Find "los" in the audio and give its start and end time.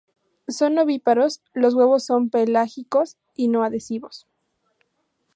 1.53-1.75